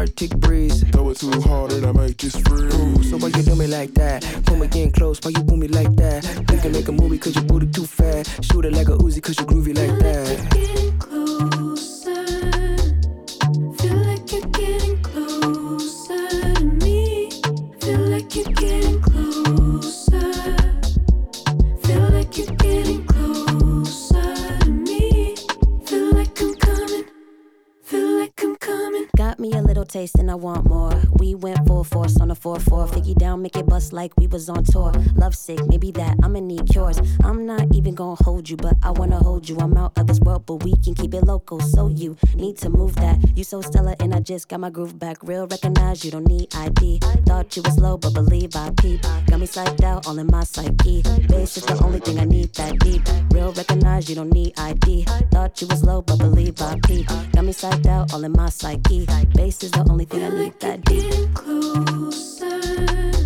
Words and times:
Arctic 0.00 0.34
breeze. 0.38 0.82
Throw 0.92 1.10
it 1.10 1.18
too 1.18 1.42
hard 1.42 1.72
and 1.72 1.84
I 1.84 1.92
might 1.92 2.16
just 2.16 2.40
freeze. 2.48 2.74
Ooh, 2.74 3.02
so 3.02 3.18
why 3.18 3.28
you 3.28 3.42
do 3.42 3.54
me 3.54 3.66
like 3.66 3.92
that? 3.96 4.24
Pull 4.46 4.56
me 4.56 4.66
in 4.82 4.90
close, 4.92 5.20
why 5.22 5.30
you 5.30 5.44
pull 5.44 5.58
me 5.58 5.68
like 5.68 5.94
that? 5.96 6.24
We 6.50 6.56
can 6.56 6.72
make 6.72 6.88
a 6.88 6.92
movie 6.92 7.18
cause 7.18 7.34
your 7.34 7.44
booty 7.44 7.66
too 7.66 7.84
fat. 7.84 8.26
Shoot 8.40 8.64
it 8.64 8.72
like 8.72 8.88
a 8.88 8.92
Uzi 8.92 9.22
cause 9.22 9.38
you 9.38 9.44
groovy 9.44 9.76
like 9.76 9.98
that. 9.98 10.52
Getting 10.54 10.98
closer. 10.98 12.14
Feel 13.76 13.96
like 14.06 14.32
you're 14.32 14.48
getting 14.52 15.02
closer 15.02 16.54
to 16.54 16.64
me. 16.64 17.28
Feel 17.82 18.00
like 18.00 18.34
you're 18.34 18.44
getting 18.54 19.02
closer. 19.02 19.99
And 30.00 30.30
I 30.30 30.34
want 30.34 30.66
more. 30.66 30.98
We 31.18 31.34
went 31.34 31.66
full 31.84 32.02
force 32.02 32.20
on 32.20 32.28
the 32.28 32.34
4-4. 32.34 32.88
Figgy 32.90 33.14
down, 33.14 33.42
make 33.42 33.56
it 33.56 33.66
bust 33.66 33.92
like 33.92 34.12
we 34.18 34.26
was 34.26 34.48
on 34.48 34.64
tour. 34.64 34.92
Love 35.16 35.34
sick, 35.34 35.58
maybe 35.66 35.90
that, 35.92 36.16
I'ma 36.22 36.40
need 36.40 36.68
cures. 36.68 37.00
I'm 37.24 37.46
not 37.46 37.74
even 37.74 37.94
gonna 37.94 38.22
hold 38.22 38.48
you, 38.48 38.56
but 38.56 38.74
I 38.82 38.90
wanna 38.90 39.18
hold 39.18 39.48
you. 39.48 39.56
I'm 39.58 39.76
out 39.76 39.92
of 39.96 40.06
this 40.06 40.20
world, 40.20 40.44
but 40.46 40.62
we 40.64 40.76
can 40.76 40.94
keep 40.94 41.14
it 41.14 41.24
local. 41.24 41.60
So 41.60 41.88
you 41.88 42.16
need 42.34 42.58
to 42.58 42.70
move 42.70 42.94
that. 42.96 43.16
You 43.36 43.44
so 43.44 43.60
stellar 43.60 43.94
and 44.00 44.14
I 44.14 44.20
just 44.20 44.48
got 44.48 44.60
my 44.60 44.70
groove 44.70 44.98
back. 44.98 45.18
Real 45.22 45.46
recognize 45.46 46.04
you 46.04 46.10
don't 46.10 46.26
need 46.26 46.54
ID. 46.54 46.98
Thought 47.26 47.56
you 47.56 47.62
was 47.62 47.78
low, 47.78 47.96
but 47.96 48.12
believe 48.14 48.54
I 48.56 48.70
peep. 48.80 49.02
Got 49.28 49.40
me 49.40 49.46
psyched 49.46 49.84
out, 49.84 50.06
all 50.06 50.18
in 50.18 50.26
my 50.26 50.44
psyche. 50.44 51.02
Bass 51.28 51.56
is 51.56 51.64
the 51.64 51.80
only 51.82 52.00
thing 52.00 52.18
I 52.18 52.24
need 52.24 52.52
that 52.54 52.78
deep. 52.80 53.02
Real 53.32 53.52
recognize 53.52 54.08
you 54.08 54.16
don't 54.16 54.32
need 54.32 54.52
ID. 54.58 55.04
Thought 55.32 55.60
you 55.60 55.66
was 55.68 55.82
low, 55.84 56.02
but 56.02 56.18
believe 56.18 56.60
I 56.60 56.78
peep. 56.86 57.06
Got 57.06 57.44
me 57.44 57.52
psyched 57.52 57.86
out, 57.86 58.12
all 58.12 58.24
in 58.24 58.32
my 58.32 58.50
psyche. 58.50 59.06
Bass 59.34 59.62
is 59.62 59.70
the 59.70 59.86
only 59.90 60.04
thing 60.04 60.24
I 60.24 60.30
need 60.30 60.60
that 60.60 60.84
deep. 60.84 61.00
getting 61.00 61.69
closer. 61.74 63.19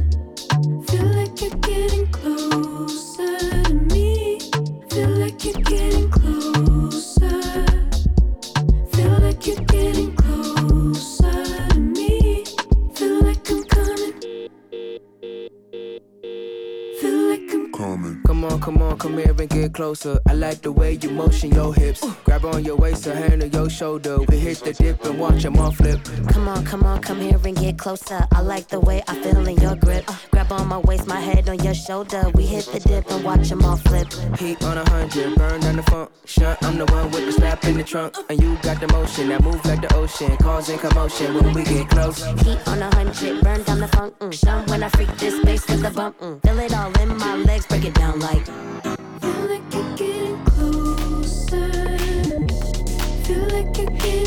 Come 18.45 18.53
on, 18.53 18.61
come 18.61 18.83
on, 18.83 18.99
come 18.99 19.17
here 19.17 19.35
and 19.39 19.49
get 19.49 19.73
closer. 19.73 20.21
I 20.29 20.35
like 20.35 20.61
the 20.61 20.71
way 20.71 20.99
you 21.01 21.09
motion 21.09 21.51
your 21.53 21.75
hips. 21.75 22.05
Grab 22.25 22.45
on 22.45 22.63
your 22.63 22.77
waist, 22.77 23.07
a 23.07 23.15
hand 23.15 23.43
on 23.43 23.51
your 23.51 23.71
shoulder. 23.71 24.21
We 24.21 24.37
hit 24.37 24.59
the 24.59 24.75
dip 24.75 25.03
and 25.07 25.19
watch 25.19 25.43
them 25.43 25.57
all 25.57 25.73
flip. 25.73 25.99
Come 26.29 26.49
on, 26.49 26.63
come 26.67 26.83
on, 26.83 27.01
come 27.01 27.23
here 27.23 27.41
and 27.43 27.57
get 27.57 27.79
closer. 27.79 28.21
I 28.33 28.43
like 28.43 28.69
the 28.69 28.81
way 28.81 29.03
I 29.09 29.15
feel 29.23 29.49
in 29.49 29.57
your 29.57 29.77
grip. 29.77 30.05
Grab 30.31 30.53
on 30.53 30.69
my 30.69 30.77
waist, 30.77 31.07
my 31.07 31.21
head 31.21 31.49
on 31.49 31.59
your 31.61 31.73
shoulder. 31.73 32.31
We 32.35 32.45
hit 32.45 32.67
the 32.67 32.81
dip 32.81 33.11
and 33.11 33.25
watch 33.25 33.49
them 33.49 33.65
all 33.65 33.79
flip. 33.79 34.13
Heat 34.39 34.63
on 34.63 34.77
a 34.77 34.91
hundred, 34.91 35.35
burn 35.37 35.61
down 35.61 35.77
the 35.77 35.83
funk. 35.85 36.11
Shut, 36.27 36.63
I'm 36.65 36.77
the 36.77 36.85
one 36.85 37.11
with 37.13 37.25
the 37.25 37.33
slap 37.33 37.65
in 37.65 37.79
the 37.79 37.83
trunk. 37.83 38.15
And 38.29 38.39
you 38.43 38.59
got 38.63 38.79
the 38.79 38.89
motion 38.89 39.31
that 39.31 39.43
move 39.43 39.65
like 39.65 39.81
the 39.81 39.95
ocean, 39.97 40.37
causing 40.37 40.79
commotion 40.79 41.33
when 41.33 41.55
we 41.55 41.65
get 41.65 41.89
close. 41.89 42.23
Heat 42.43 42.59
on 42.69 42.83
a 42.83 42.95
hundred, 42.95 43.43
burn 43.43 43.63
down 43.63 43.81
the 43.81 43.89
funk. 43.89 44.15
Shun 44.35 44.67
when 44.67 44.83
I 44.83 44.91
freak 44.91 45.17
this 45.17 45.41
space 45.41 45.67
with 45.67 45.81
the 45.81 45.91
bump. 45.91 46.21
Mm. 46.21 46.43
Feel 46.43 46.59
it 46.59 46.75
all 46.75 46.93
in 47.01 47.17
my 47.17 47.37
legs, 47.37 47.65
break 47.65 47.87
it 47.87 47.95
down 47.95 48.21
like. 48.21 48.34
Feel 48.43 49.49
like 49.49 49.75
you're 49.75 49.97
getting 49.97 50.45
closer. 50.45 51.71
Feel 53.25 53.49
like 53.49 53.77
you're 53.77 53.87
getting 53.91 54.24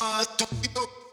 I 0.00 0.24
don't 0.36 0.74
know. 0.76 1.07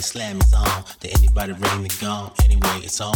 The 0.00 0.04
slam 0.04 0.40
is 0.40 0.54
on. 0.54 0.84
Did 1.00 1.18
anybody 1.18 1.52
ring 1.52 1.82
the 1.82 1.94
gong? 2.00 2.32
Anyway, 2.42 2.80
it's 2.82 3.02
on. 3.02 3.12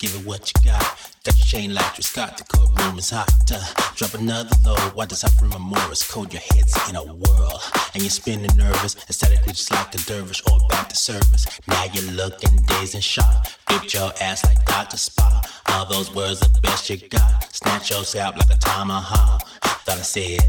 Give 0.00 0.12
it 0.16 0.26
what 0.26 0.50
you 0.50 0.64
got. 0.64 0.82
Got 1.22 1.38
your 1.38 1.46
chain 1.46 1.72
like 1.72 1.96
you 1.96 2.02
Scott. 2.02 2.36
The 2.36 2.42
courtroom 2.42 2.98
is 2.98 3.10
hot. 3.10 3.30
Uh, 3.48 3.62
drop 3.94 4.14
another 4.14 4.50
load. 4.66 4.80
Why 4.94 5.06
does 5.06 5.22
I 5.22 5.28
from 5.28 5.52
a 5.52 5.60
Morse 5.60 6.02
code 6.10 6.32
your 6.32 6.42
heads 6.42 6.74
in 6.90 6.96
a 6.96 7.04
whirl? 7.04 7.62
And 7.94 8.02
you're 8.02 8.10
spinning 8.10 8.50
nervous, 8.56 8.96
aesthetically 9.08 9.52
just 9.52 9.70
like 9.70 9.94
a 9.94 9.98
dervish 9.98 10.42
or 10.50 10.58
back 10.68 10.88
to 10.88 10.96
service. 10.96 11.46
Now 11.68 11.84
you're 11.92 12.10
looking 12.10 12.56
dazed 12.66 12.96
and 12.96 13.04
shocked. 13.04 13.56
Whipped 13.70 13.94
your 13.94 14.10
ass 14.20 14.44
like 14.44 14.64
Dr. 14.64 14.96
Spock. 14.96 15.46
All 15.68 15.86
those 15.86 16.12
words 16.12 16.40
the 16.40 16.48
best 16.62 16.90
you 16.90 16.96
got. 16.96 17.54
Snatch 17.54 17.90
your 17.90 18.02
scalp 18.02 18.34
like 18.34 18.50
a 18.50 18.58
tomahawk. 18.58 19.46
Thought 19.86 19.98
I 19.98 20.02
said, 20.02 20.40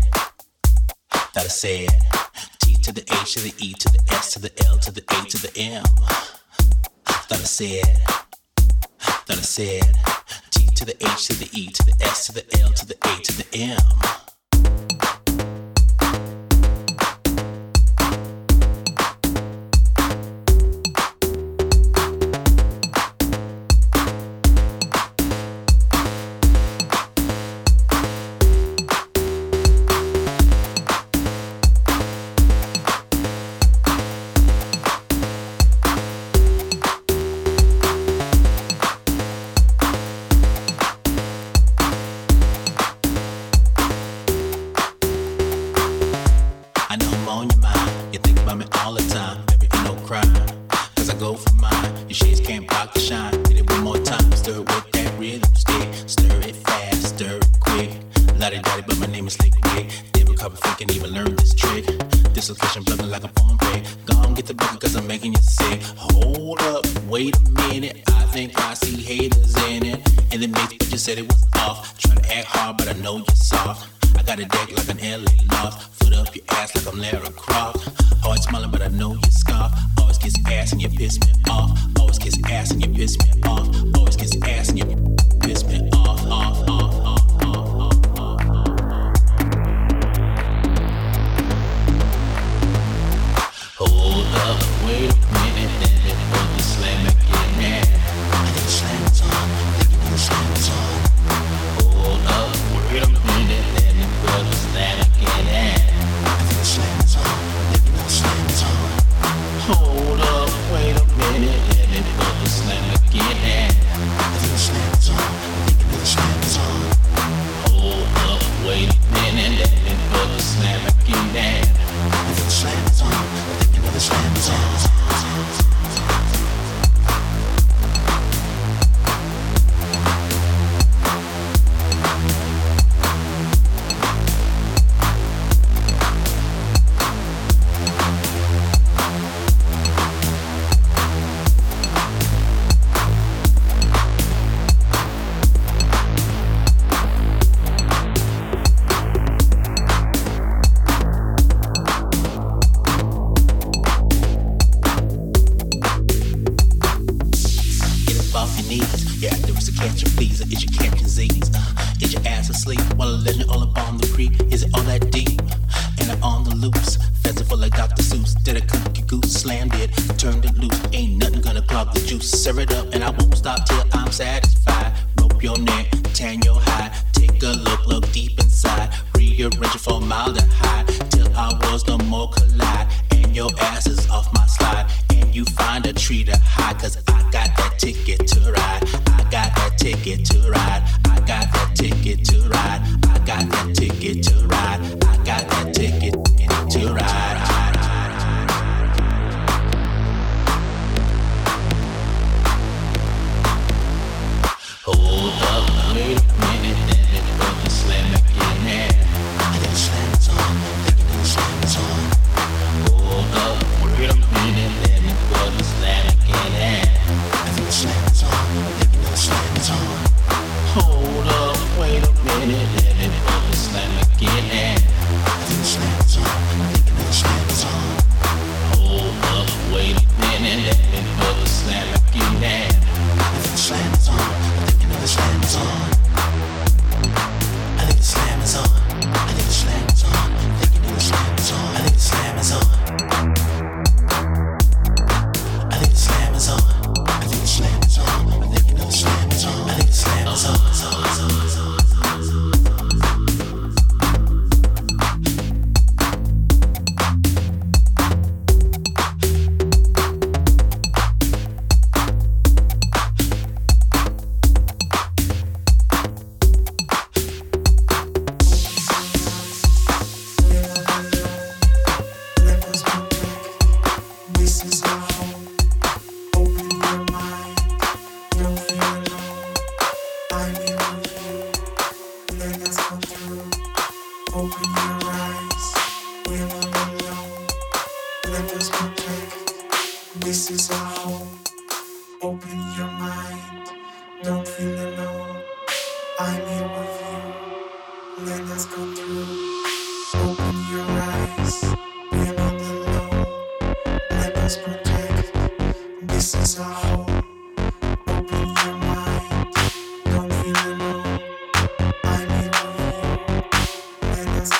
thought 1.11 1.45
I 1.45 1.47
said. 1.47 2.18
To 2.89 2.95
the 2.95 3.13
H 3.21 3.33
to 3.33 3.39
the 3.41 3.53
E 3.59 3.73
to 3.73 3.89
the 3.89 3.99
S 4.09 4.33
to 4.33 4.39
the 4.39 4.51
L 4.65 4.79
to 4.79 4.91
the 4.91 5.01
A 5.01 5.25
to 5.29 5.37
the 5.39 5.55
M. 5.61 5.83
Thought 7.05 7.33
I 7.33 7.35
said, 7.35 7.85
thought 8.97 9.29
I 9.29 9.41
said. 9.41 9.83
T 10.49 10.65
to 10.73 10.85
the 10.85 10.95
H 11.05 11.27
to 11.27 11.35
the 11.37 11.49
E 11.53 11.67
to 11.67 11.85
the 11.85 11.95
S 12.01 12.25
to 12.25 12.33
the 12.33 12.43
L 12.59 12.71
to 12.71 12.87
the 12.87 12.95
A 13.05 13.21
to 13.21 13.37
the 13.37 13.45
M. 13.55 14.18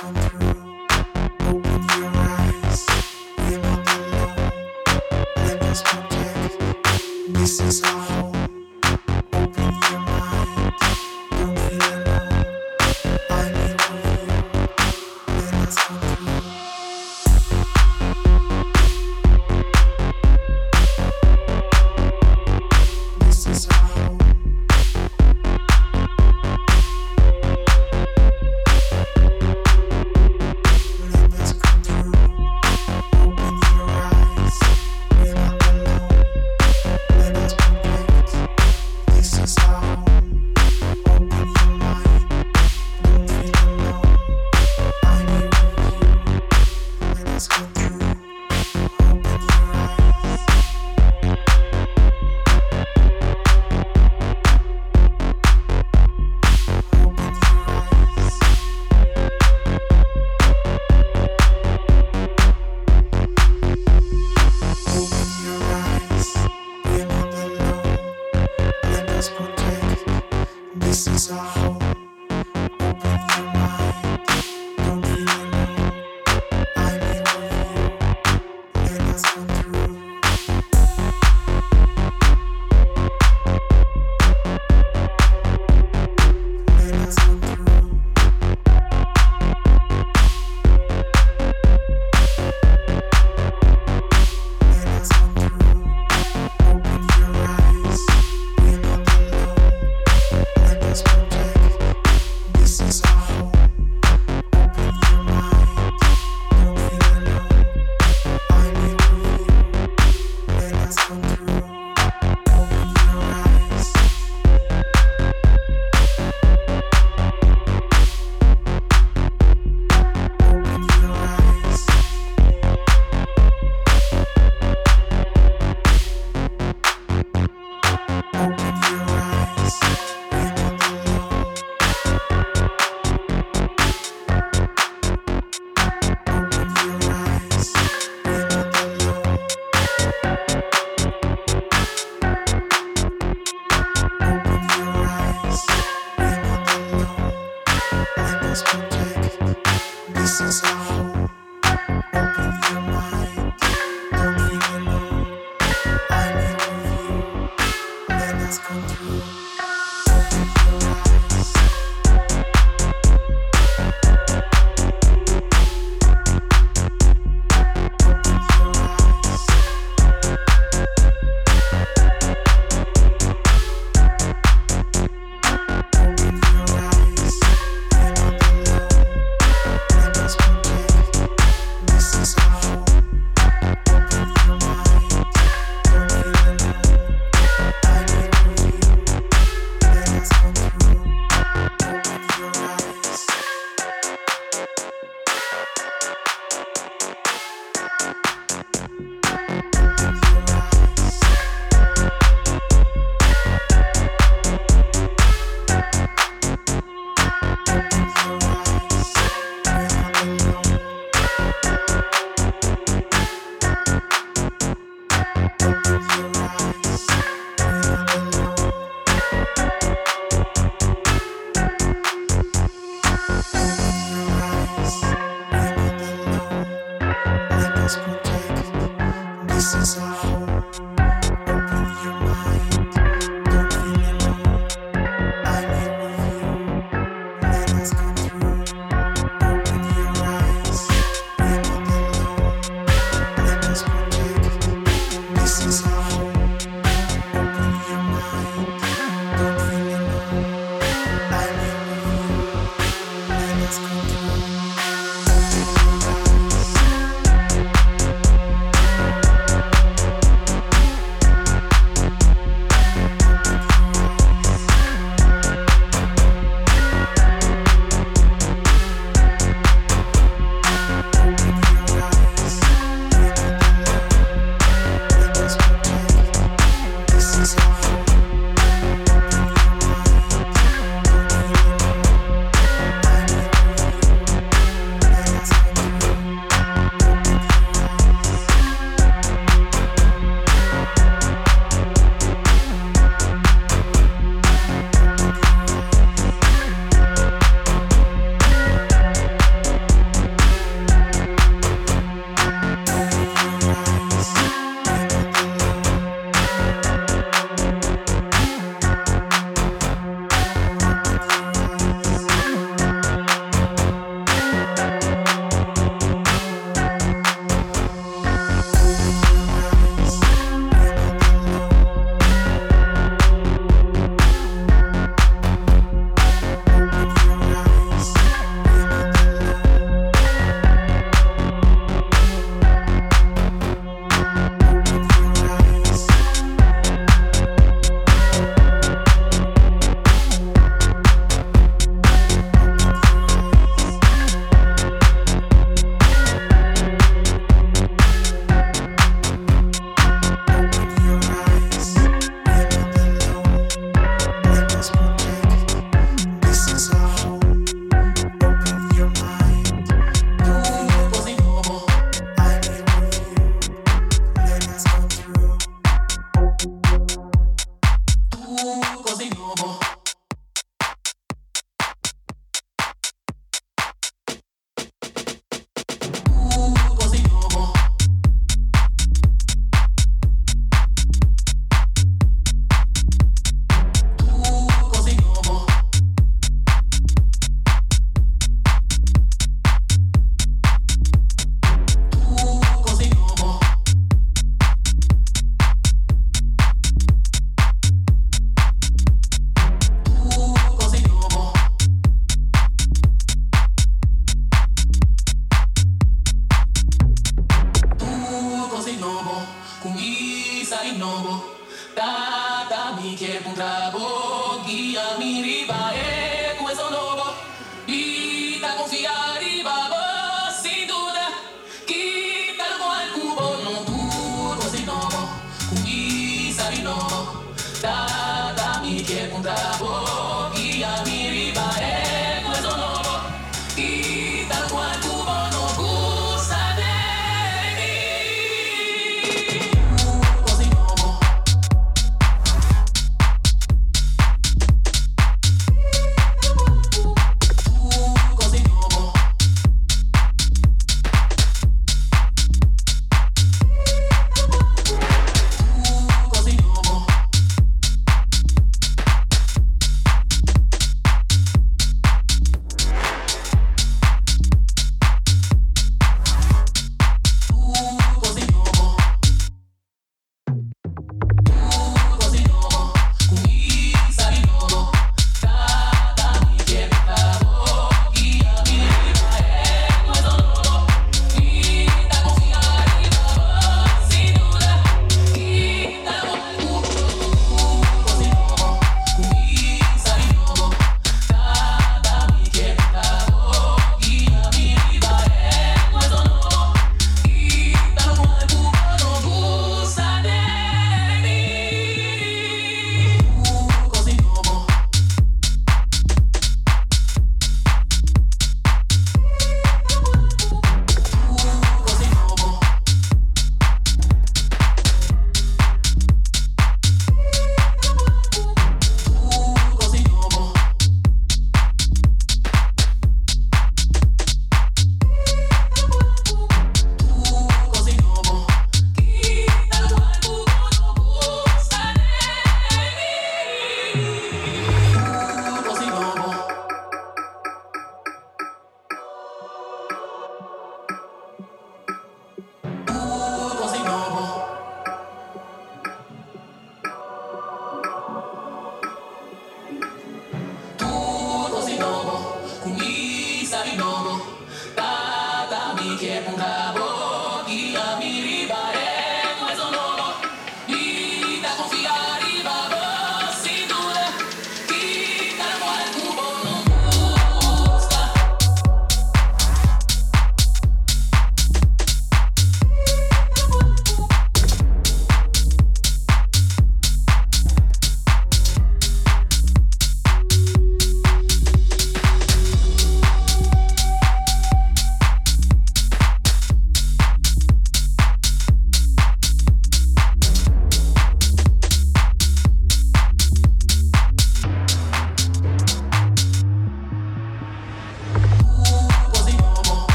Us 0.00 0.28
through. 0.28 0.47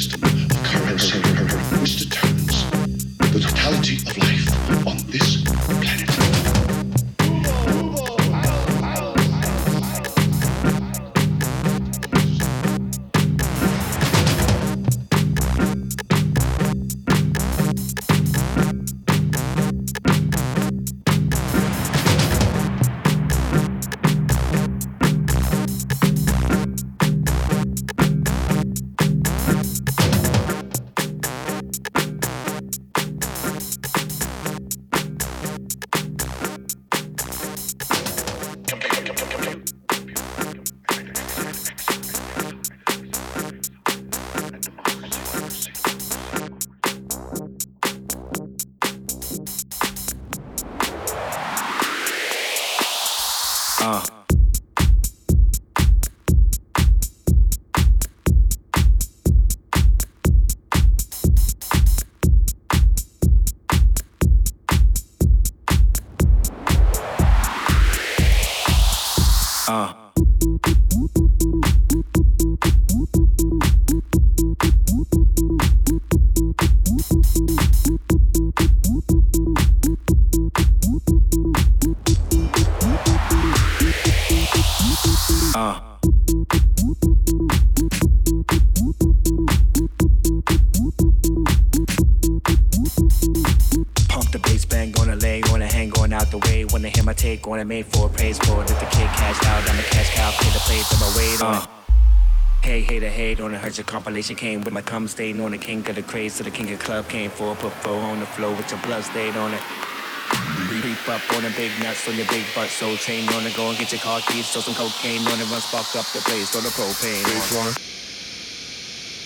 System 0.00 0.25
on 104.06 104.16
it. 104.16 104.22
Heard 104.22 104.26
your 104.26 104.36
compilation 104.36 104.36
came 104.36 104.60
with 104.62 104.72
my 104.72 104.82
cum 104.82 105.08
stain 105.08 105.40
on 105.40 105.50
the 105.50 105.58
king 105.58 105.88
of 105.88 105.94
the 105.96 106.02
craze. 106.02 106.34
So 106.34 106.44
the 106.44 106.50
king 106.50 106.72
of 106.72 106.78
club 106.78 107.08
came 107.08 107.30
for 107.30 107.54
put 107.56 107.72
four 107.72 107.96
on 107.96 108.20
the 108.20 108.26
floor 108.26 108.54
with 108.54 108.70
your 108.70 108.80
blood 108.80 109.04
stain 109.04 109.36
on 109.36 109.54
it. 109.54 109.60
Creep 110.80 111.08
up 111.08 111.22
on 111.34 111.42
the 111.42 111.50
big 111.56 111.72
nuts 111.82 112.08
on 112.08 112.16
your 112.16 112.26
big 112.26 112.44
butt, 112.54 112.68
soul 112.68 112.96
chain 112.96 113.28
on 113.30 113.46
it. 113.46 113.56
Go 113.56 113.68
and 113.68 113.78
get 113.78 113.92
your 113.92 114.00
car 114.00 114.20
keys, 114.20 114.50
throw 114.50 114.62
some 114.62 114.74
cocaine 114.74 115.26
on 115.26 115.40
it, 115.40 115.50
run 115.50 115.60
spark 115.60 115.96
up 115.96 116.06
the 116.12 116.20
place, 116.20 116.50
throw 116.50 116.60
the 116.60 116.68
propane 116.68 117.24
on 117.60 117.68
it. 117.68 117.78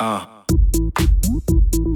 Uh. 0.00 1.90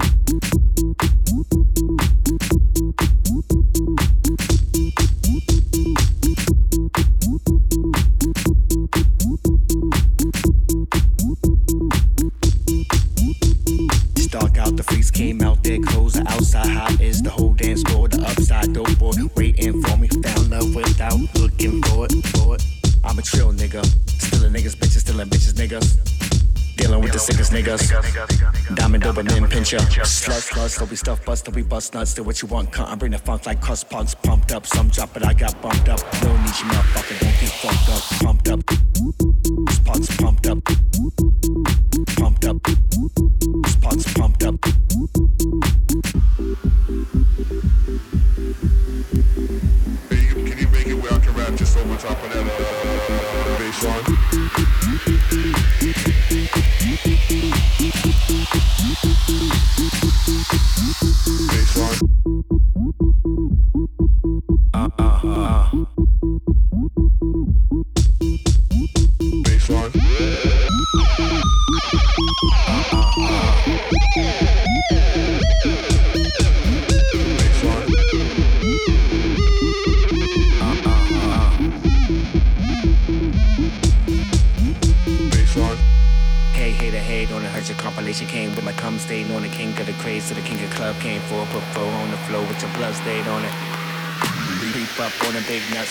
Trill 23.25 23.51
nigga. 23.53 23.83
Stealing 24.21 24.53
niggas, 24.53 24.75
bitches, 24.75 24.99
stealing 24.99 25.27
bitches, 25.27 25.53
niggas. 25.53 25.97
Dealing 26.77 27.01
with 27.01 27.11
the 27.11 27.19
sickest 27.19 27.51
niggas. 27.51 27.89
Diamond 28.75 29.03
Doberman 29.03 29.49
pinscher. 29.49 29.79
Slut, 30.03 30.51
slut, 30.51 30.69
so 30.69 30.85
we 30.85 30.95
stuff 30.95 31.25
bust, 31.25 31.49
we 31.53 31.63
bust 31.63 31.93
nuts. 31.95 32.13
Do 32.13 32.23
what 32.23 32.41
you 32.41 32.47
want, 32.47 32.71
cunt. 32.71 32.87
I 32.87 32.95
bring 32.95 33.11
the 33.11 33.17
funk 33.17 33.45
like 33.47 33.61
crust 33.61 33.89
punks. 33.89 34.13
Pumped 34.13 34.51
up, 34.51 34.67
some 34.67 34.89
drop, 34.89 35.13
but 35.13 35.25
I 35.25 35.33
got 35.33 35.59
bumped 35.61 35.89
up. 35.89 36.01
No 36.21 36.31
need 36.37 36.55
you 36.59 36.65
motherfucker, 36.69 37.19
don't 37.19 37.39
get 37.39 37.49
fucked 37.49 37.89
up. 37.89 38.19
Pumped 38.19 38.49
up. 38.49 38.84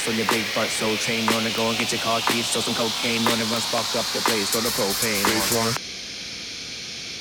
On 0.08 0.16
your 0.16 0.26
big 0.26 0.44
butt, 0.55 0.68
soul 0.68 0.97
chain 0.97 1.28
on 1.31 1.47
it. 1.47 1.57
Go 1.57 1.68
and 1.68 1.78
get 1.78 1.92
your 1.92 2.00
car 2.00 2.20
keys, 2.20 2.50
throw 2.50 2.60
some 2.60 2.74
cocaine 2.74 3.26
on 3.26 3.41
it, 3.41 3.50
run 3.50 3.60
spark 3.60 3.86
up 3.97 4.05
the 4.12 4.20
place, 4.20 4.50
throw 4.50 4.60
the 4.60 4.68
propane 4.68 5.24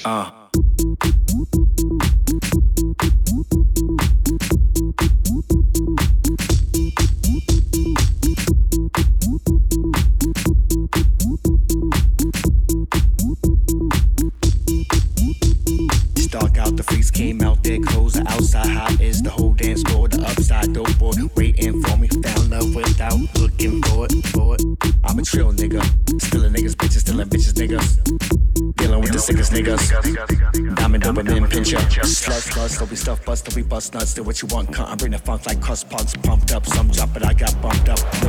on. 0.06 0.30
Uh. 0.30 0.42
Slut, 32.74 32.80
so 32.80 32.85
we 32.90 32.95
stuff 32.95 33.26
bust, 33.26 33.52
so 33.52 33.56
we 33.56 33.61
bust 33.61 33.93
nuts. 33.93 34.14
Do 34.14 34.24
what 34.24 34.42
you 34.42 34.48
want, 34.48 34.69
cunt. 34.72 34.88
I 34.88 34.95
bring 34.95 35.11
the 35.11 35.18
funk 35.18 35.45
like 35.45 35.61
crust 35.61 35.90
punks. 35.90 36.14
Pumped 36.24 36.52
up, 36.52 36.66
some 36.66 36.90
drop, 36.90 37.10
but 37.14 37.26
I 37.26 37.34
got 37.34 37.60
bumped 37.61 37.90
up. 37.90 38.23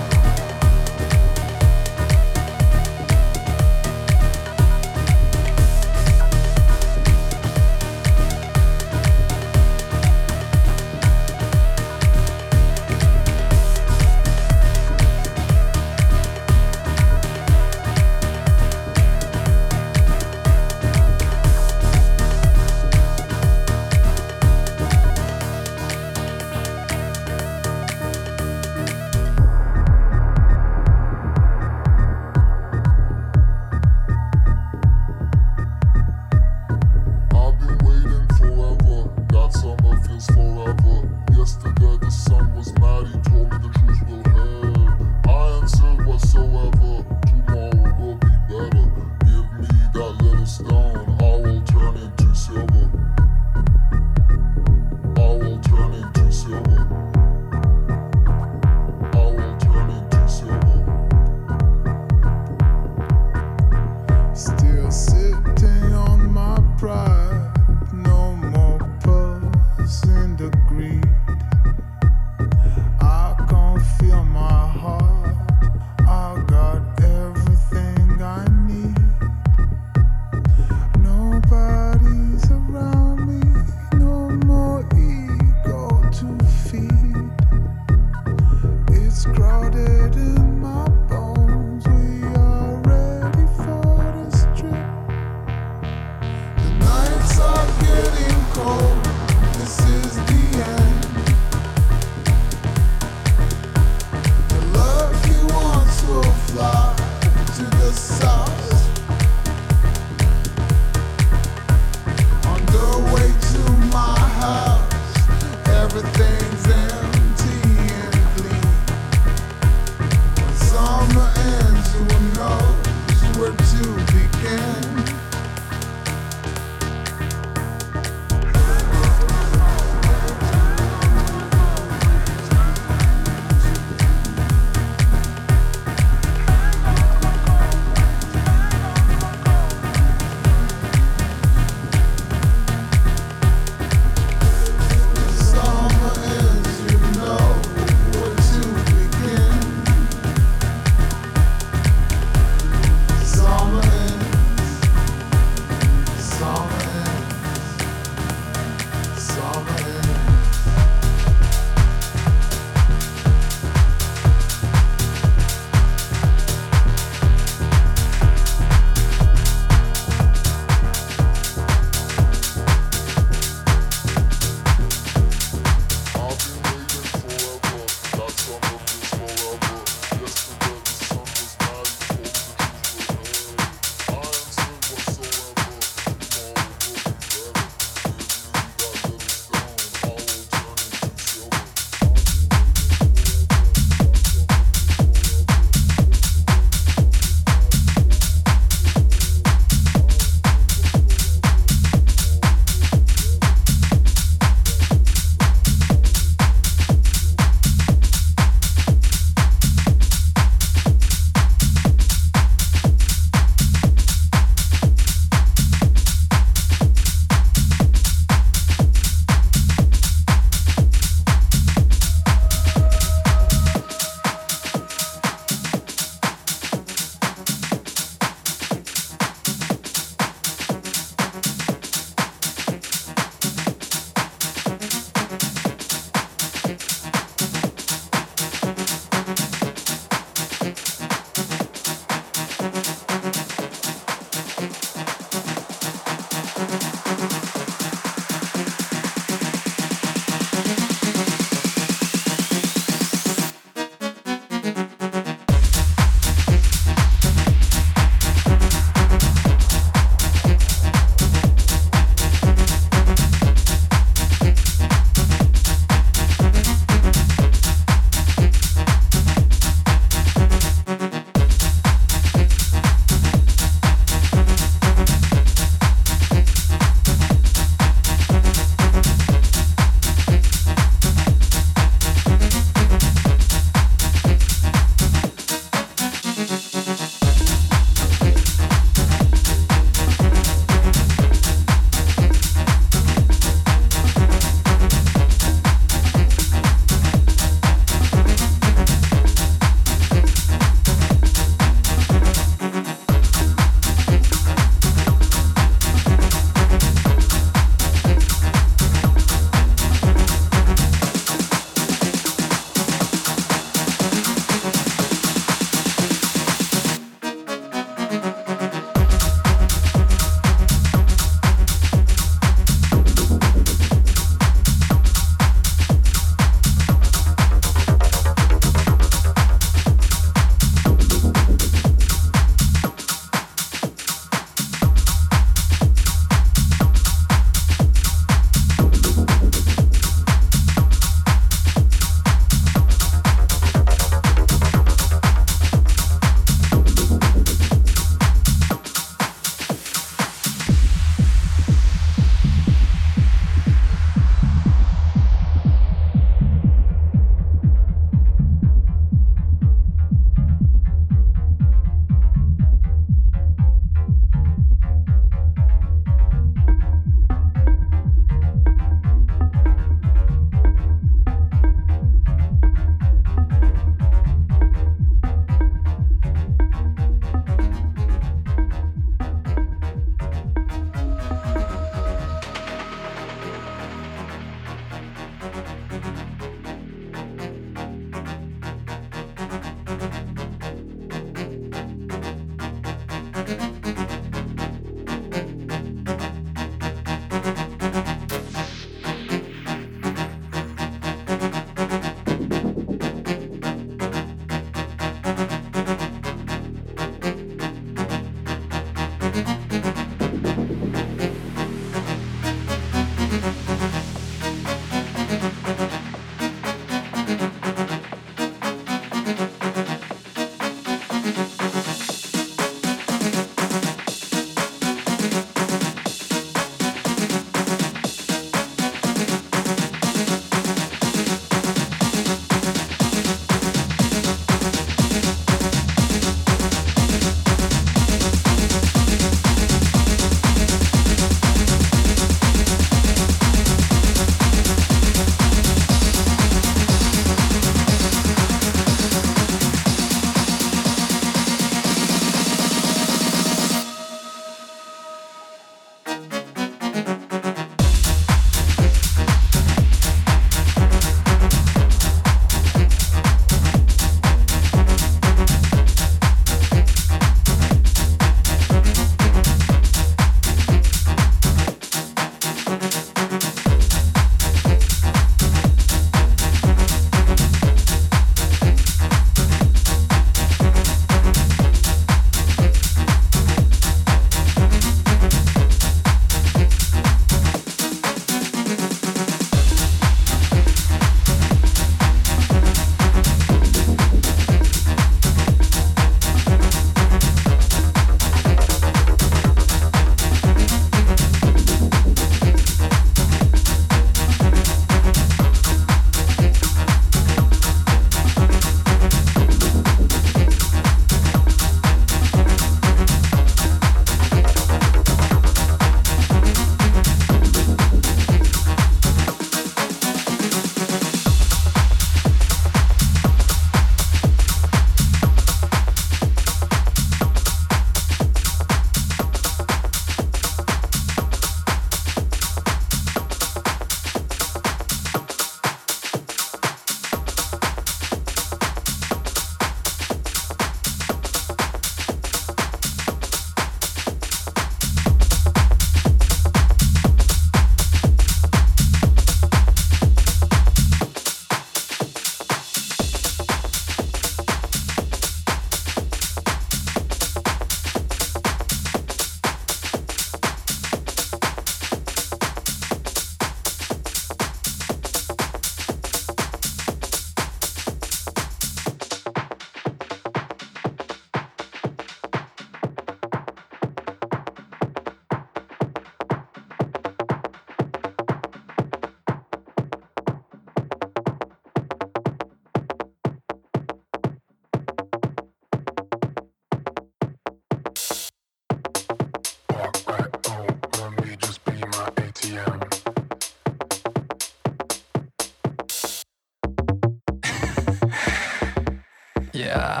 Yeah, 599.71 600.00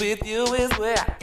with 0.00 0.24
you 0.26 0.44
is 0.54 0.70
where 0.78 1.17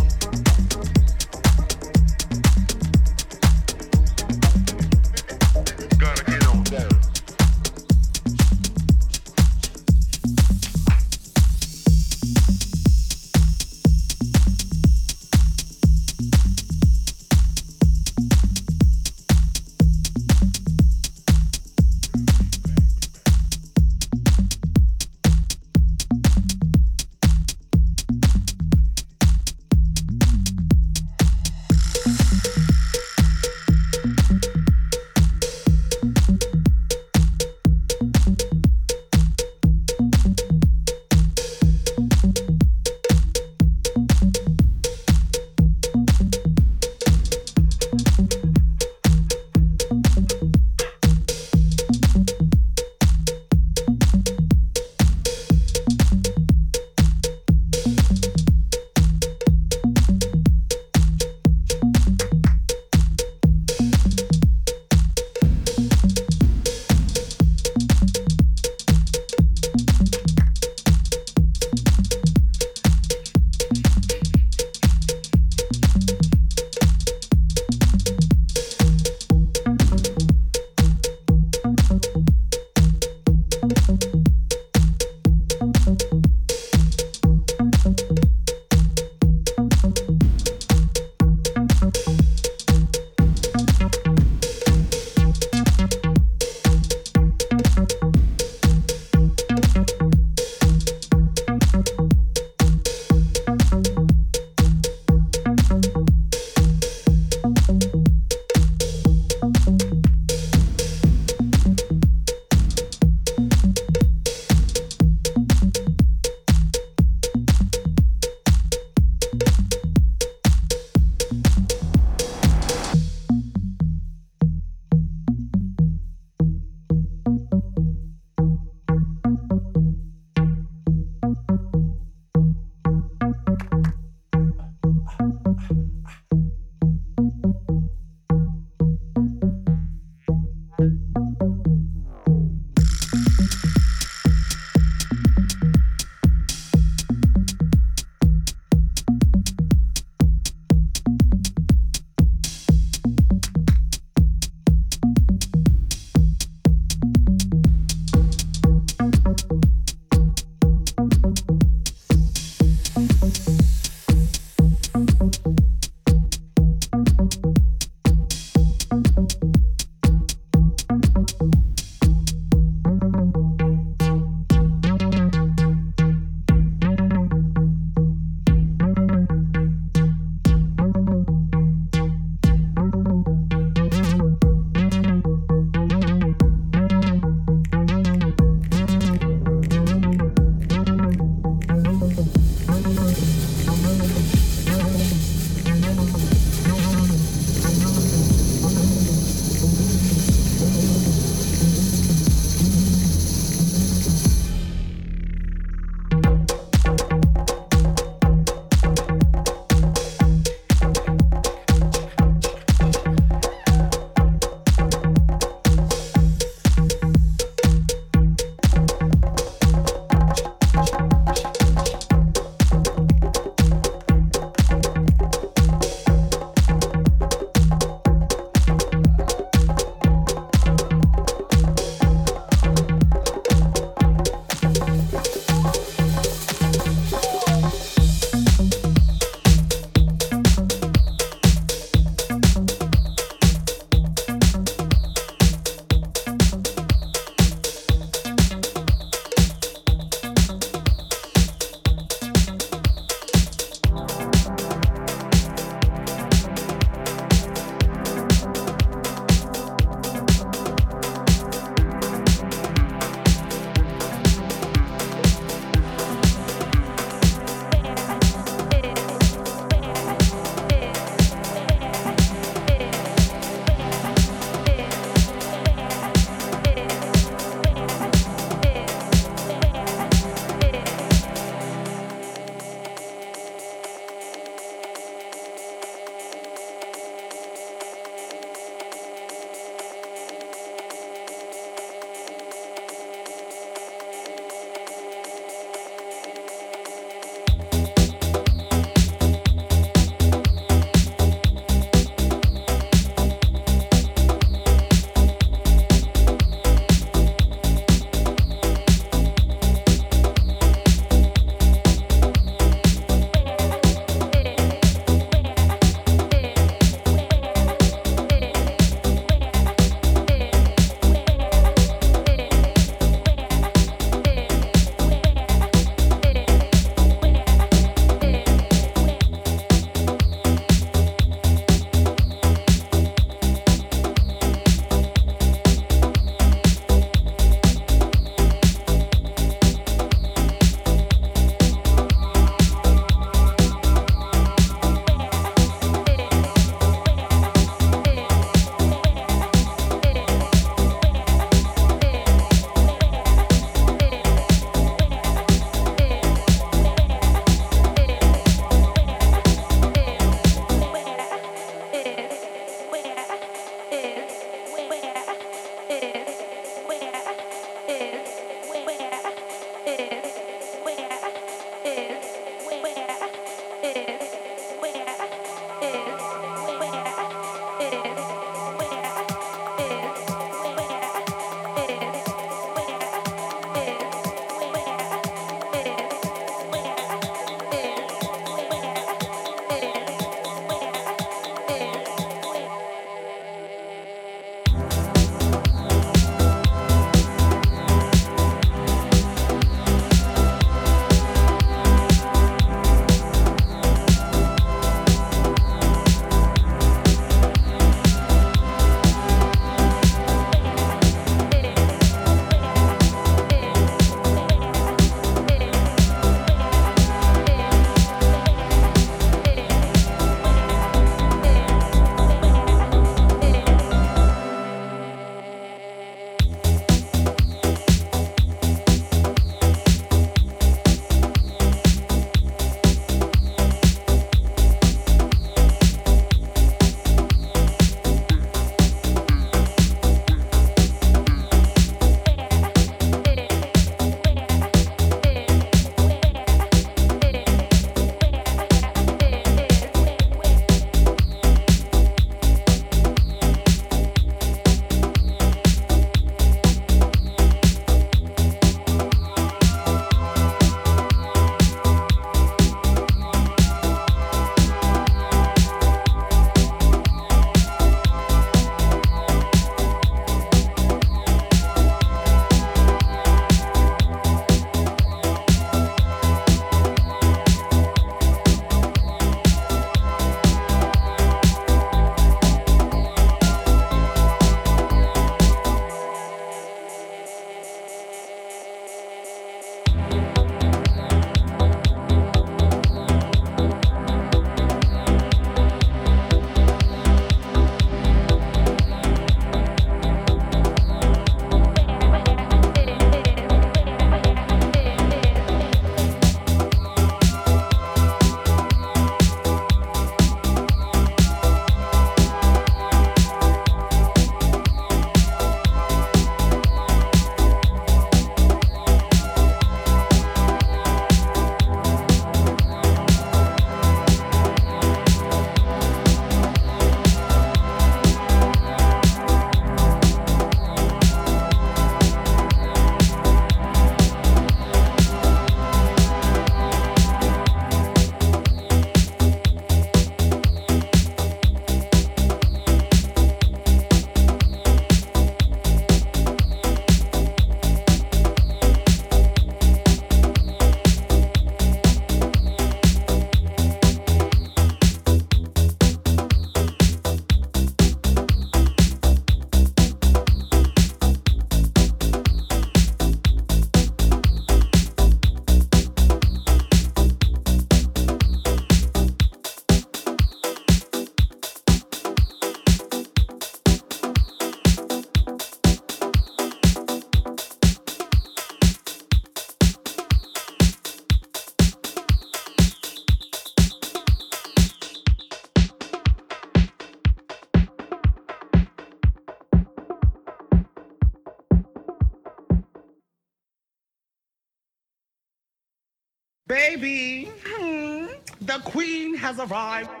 has 599.31 599.39
arrived. 599.49 600.00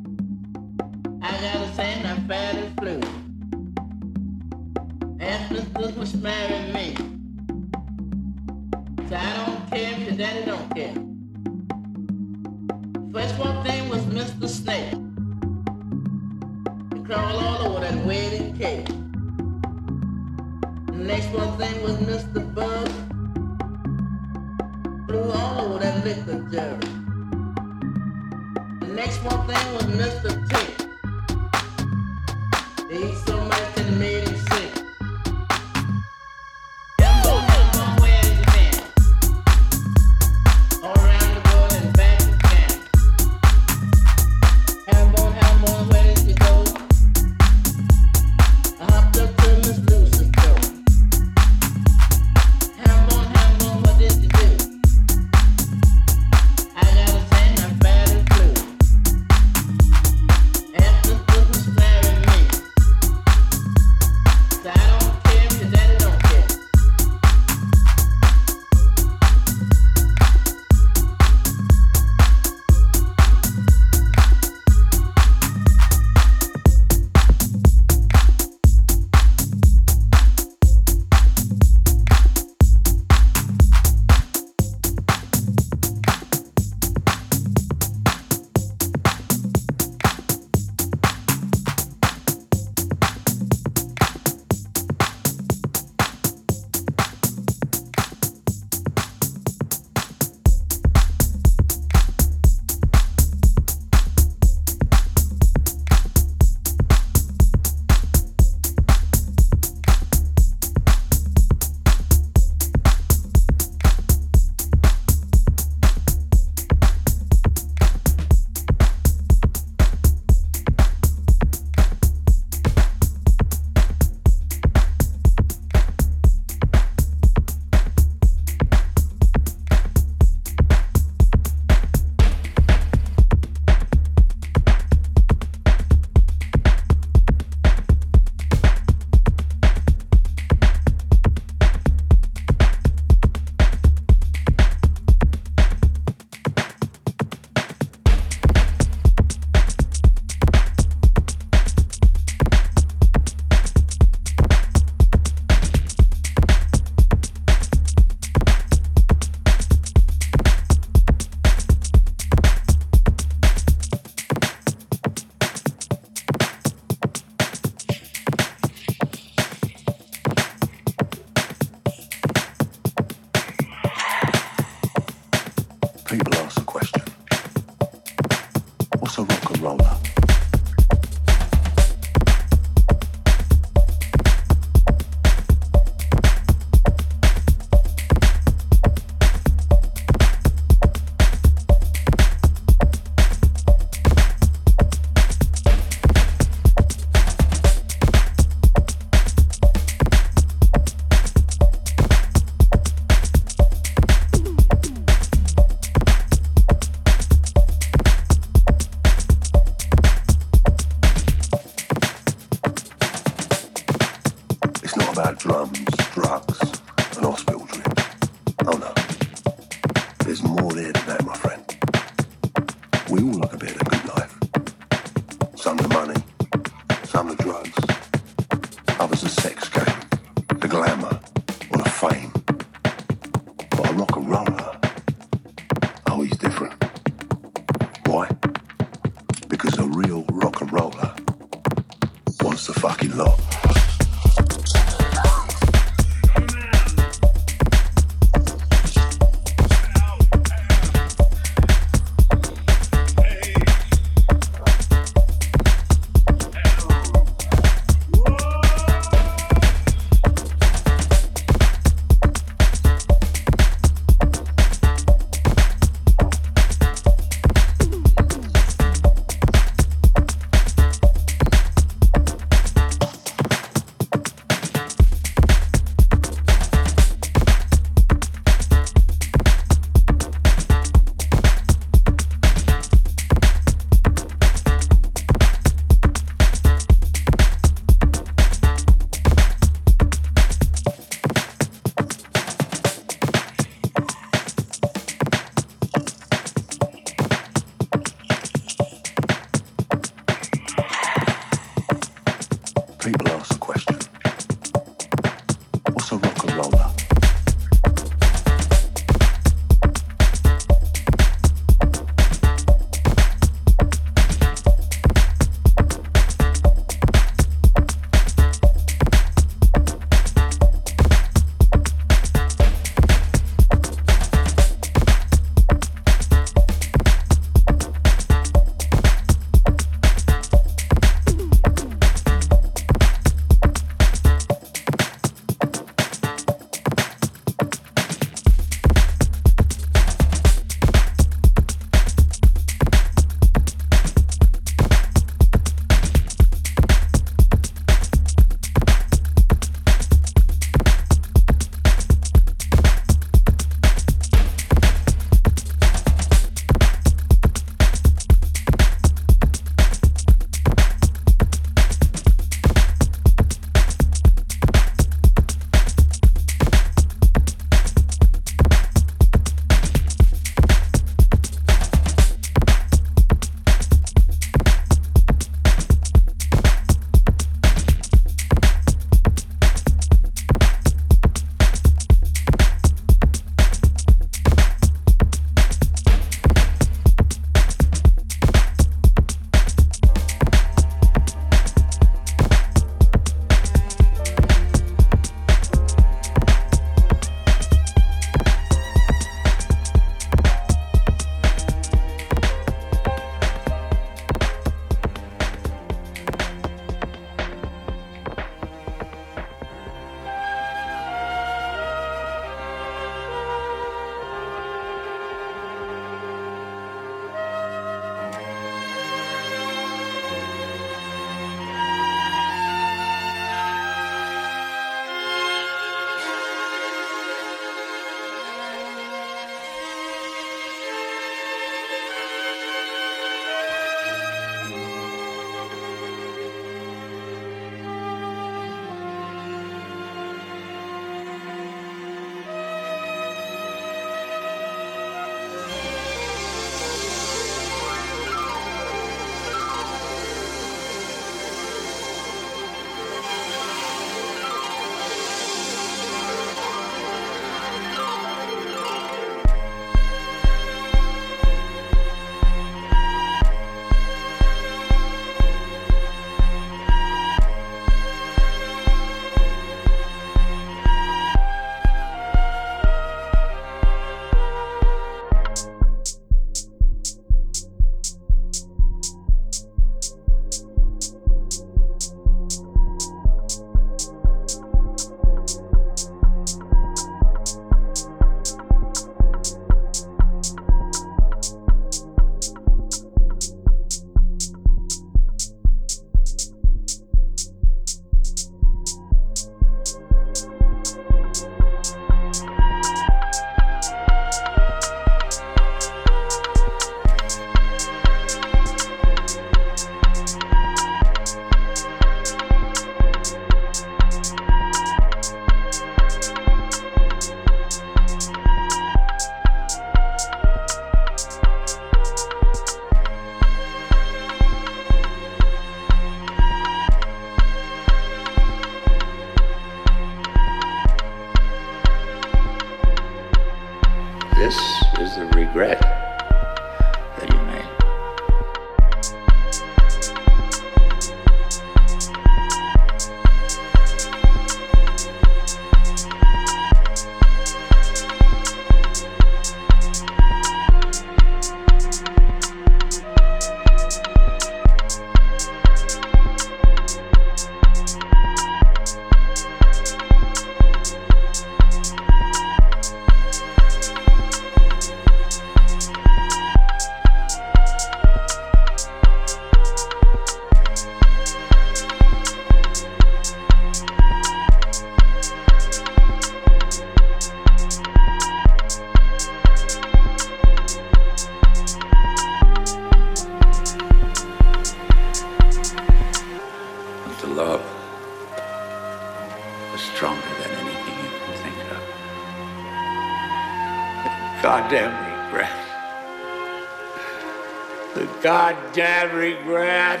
goddamn 598.22 599.16
regret. 599.16 600.00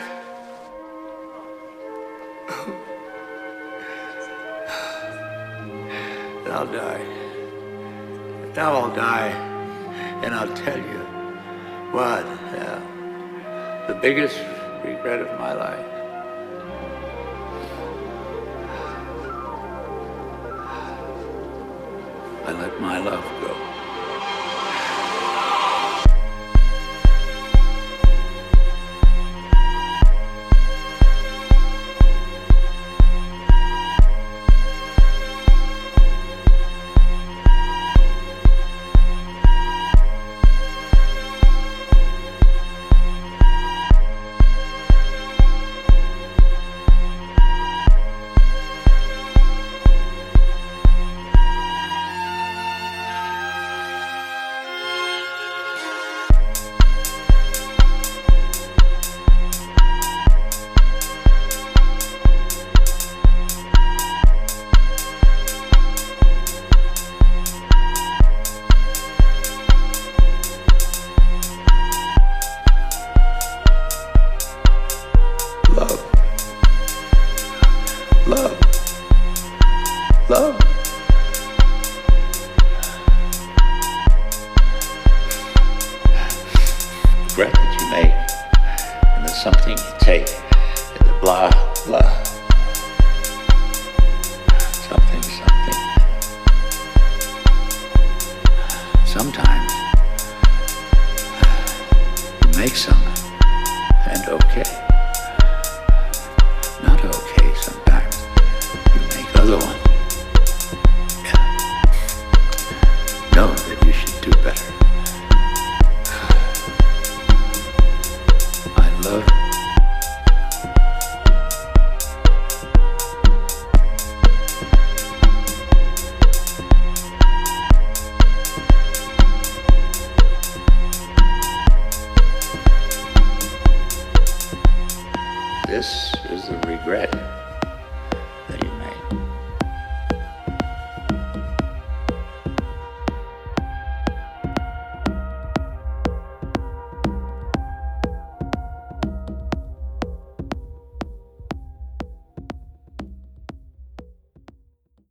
and 6.44 6.52
I'll 6.52 6.66
die. 6.66 7.04
Now 8.54 8.74
I'll 8.74 8.94
die. 8.94 9.30
And 10.22 10.34
I'll 10.34 10.54
tell 10.54 10.78
you 10.78 10.98
what 11.90 12.24
uh, 12.24 13.86
the 13.88 13.94
biggest 14.00 14.38